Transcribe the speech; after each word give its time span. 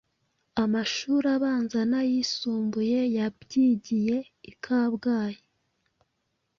amashuri 0.63 1.27
abanza 1.35 1.79
n’ayisumbuye.yabyigiye 1.89 4.17
ikabwayi 4.51 5.39